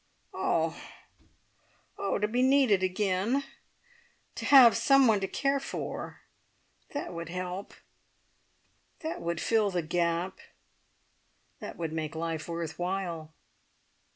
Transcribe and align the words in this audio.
"Oh! 0.33 0.81
Oh! 1.95 2.17
To 2.17 2.27
be 2.27 2.41
needed 2.41 2.81
again! 2.81 3.43
To 4.33 4.45
have 4.45 4.75
some 4.75 5.05
one 5.05 5.19
to 5.19 5.27
care 5.27 5.59
for! 5.59 6.21
That 6.93 7.13
would 7.13 7.29
help 7.29 7.75
that 9.01 9.21
would 9.21 9.39
fill 9.39 9.69
the 9.69 9.83
gap 9.83 10.39
that 11.59 11.77
would 11.77 11.93
make 11.93 12.15
life 12.15 12.47
worth 12.49 12.79
while." 12.79 13.31